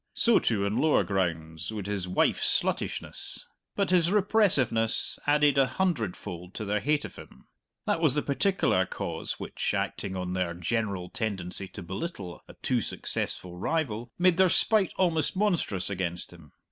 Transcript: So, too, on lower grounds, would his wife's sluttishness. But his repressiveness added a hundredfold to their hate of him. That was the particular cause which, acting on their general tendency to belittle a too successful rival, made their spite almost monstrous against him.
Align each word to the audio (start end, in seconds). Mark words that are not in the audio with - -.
So, 0.15 0.39
too, 0.39 0.65
on 0.65 0.77
lower 0.77 1.03
grounds, 1.03 1.71
would 1.71 1.85
his 1.85 2.07
wife's 2.07 2.59
sluttishness. 2.59 3.43
But 3.75 3.91
his 3.91 4.09
repressiveness 4.09 5.19
added 5.27 5.59
a 5.59 5.67
hundredfold 5.67 6.55
to 6.55 6.65
their 6.65 6.79
hate 6.79 7.05
of 7.05 7.17
him. 7.17 7.45
That 7.85 7.99
was 8.01 8.15
the 8.15 8.23
particular 8.23 8.87
cause 8.87 9.33
which, 9.39 9.75
acting 9.75 10.15
on 10.15 10.33
their 10.33 10.55
general 10.55 11.09
tendency 11.11 11.67
to 11.67 11.83
belittle 11.83 12.41
a 12.47 12.55
too 12.63 12.81
successful 12.81 13.59
rival, 13.59 14.09
made 14.17 14.37
their 14.37 14.49
spite 14.49 14.91
almost 14.97 15.37
monstrous 15.37 15.87
against 15.91 16.33
him. 16.33 16.51